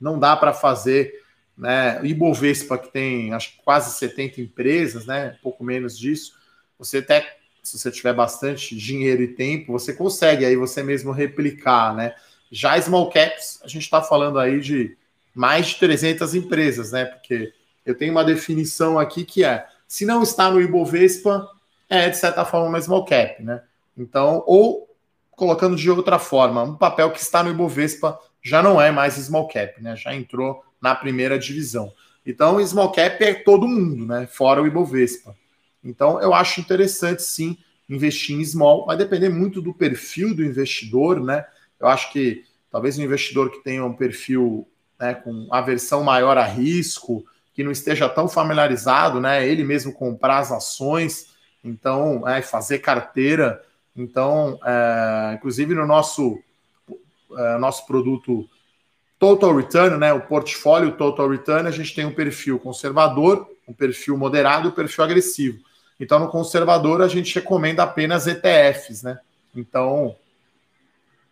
[0.01, 1.23] não dá para fazer,
[1.57, 2.01] né?
[2.05, 5.37] Ibovespa que tem acho quase 70 empresas, né?
[5.39, 6.35] Um pouco menos disso.
[6.79, 11.95] Você até se você tiver bastante dinheiro e tempo, você consegue aí você mesmo replicar,
[11.95, 12.15] né?
[12.51, 14.97] Já small caps, a gente está falando aí de
[15.35, 17.05] mais de 300 empresas, né?
[17.05, 17.53] Porque
[17.85, 21.49] eu tenho uma definição aqui que é, se não está no Ibovespa,
[21.89, 23.63] é de certa forma uma small cap, né?
[23.97, 24.89] Então, ou
[25.33, 29.49] colocando de outra forma, um papel que está no Ibovespa já não é mais small
[29.49, 29.97] cap, né?
[29.97, 31.93] Já entrou na primeira divisão.
[32.25, 34.27] Então, small cap é todo mundo, né?
[34.27, 35.37] Fora o Ibovespa.
[35.85, 37.59] Então, eu acho interessante sim
[37.89, 41.45] investir em small, vai depender muito do perfil do investidor, né?
[41.79, 44.67] Eu acho que talvez um investidor que tenha um perfil
[44.99, 47.25] né, com aversão maior a risco,
[47.55, 49.47] que não esteja tão familiarizado, né?
[49.47, 51.29] Ele mesmo comprar as ações,
[51.63, 53.63] então, é, fazer carteira.
[53.95, 56.39] Então, é, inclusive no nosso,
[57.37, 58.49] é, nosso produto
[59.19, 60.13] Total Return, né?
[60.13, 64.75] O portfólio Total Return, a gente tem um perfil conservador, um perfil moderado e um
[64.75, 65.59] perfil agressivo.
[66.01, 69.21] Então, no conservador, a gente recomenda apenas ETFs, né?
[69.55, 70.17] Então,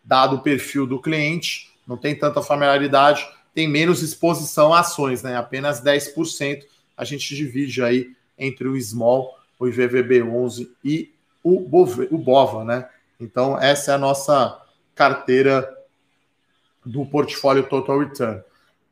[0.04, 5.36] dado o perfil do cliente, não tem tanta familiaridade, tem menos exposição a ações, né?
[5.36, 6.64] Apenas 10%
[6.96, 12.88] a gente divide aí entre o small, o IVVB11 e o, Bove, o BOVA, né?
[13.18, 14.60] Então, essa é a nossa
[14.94, 15.68] carteira
[16.84, 18.42] do portfólio Total Return.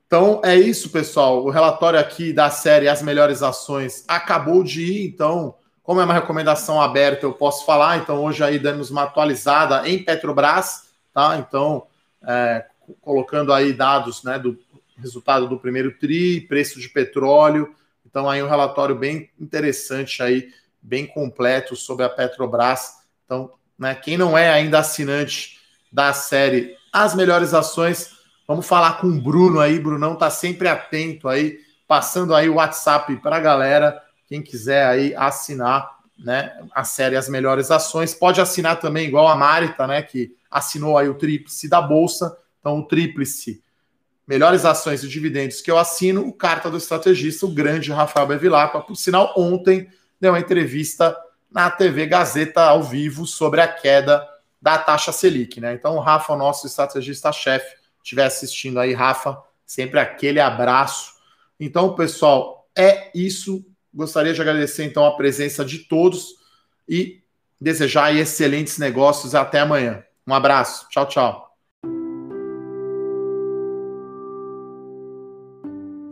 [0.06, 1.44] Então, é isso, pessoal.
[1.44, 6.14] O relatório aqui da série As Melhores Ações acabou de ir, então, como é uma
[6.14, 7.98] recomendação aberta, eu posso falar.
[7.98, 11.36] Então, hoje aí damos uma atualizada em Petrobras, tá?
[11.38, 11.86] Então,
[12.26, 12.66] é,
[13.00, 14.58] colocando aí dados né, do
[14.96, 17.74] resultado do primeiro TRI, preço de petróleo.
[18.04, 22.98] Então, aí um relatório bem interessante aí, bem completo sobre a Petrobras.
[23.24, 25.58] Então, né, quem não é ainda assinante
[25.92, 28.12] da série As Melhores Ações,
[28.46, 29.78] vamos falar com o Bruno aí.
[29.78, 34.02] Brunão tá sempre atento aí, passando aí o WhatsApp para a galera.
[34.26, 39.36] Quem quiser aí assinar né, a série As Melhores Ações, pode assinar também igual a
[39.36, 43.62] Marita, né, que assinou aí o tríplice da Bolsa então, o tríplice,
[44.26, 48.82] melhores ações e dividendos que eu assino, o carta do estrategista, o grande Rafael Bevilacqua.
[48.82, 49.88] Por sinal, ontem
[50.20, 51.16] deu uma entrevista
[51.50, 54.26] na TV Gazeta ao vivo sobre a queda
[54.60, 55.72] da taxa Selic, né?
[55.72, 61.12] Então, o Rafa, nosso estrategista-chefe, estiver assistindo aí, Rafa, sempre aquele abraço.
[61.58, 63.64] Então, pessoal, é isso.
[63.94, 66.34] Gostaria de agradecer, então, a presença de todos
[66.88, 67.22] e
[67.60, 69.34] desejar excelentes negócios.
[69.34, 70.04] Até amanhã.
[70.26, 70.86] Um abraço.
[70.90, 71.47] Tchau, tchau.